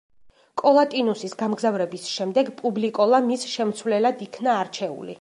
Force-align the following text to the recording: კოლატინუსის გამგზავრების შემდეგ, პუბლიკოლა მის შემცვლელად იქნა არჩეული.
კოლატინუსის 0.61 1.35
გამგზავრების 1.41 2.09
შემდეგ, 2.15 2.51
პუბლიკოლა 2.63 3.23
მის 3.29 3.49
შემცვლელად 3.55 4.29
იქნა 4.31 4.61
არჩეული. 4.65 5.09